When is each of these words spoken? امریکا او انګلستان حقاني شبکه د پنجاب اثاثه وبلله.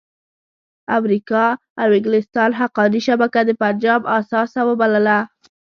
امریکا 0.97 1.45
او 1.81 1.89
انګلستان 1.97 2.49
حقاني 2.59 3.01
شبکه 3.07 3.39
د 3.45 3.49
پنجاب 3.61 4.01
اثاثه 4.17 4.61
وبلله. 4.69 5.19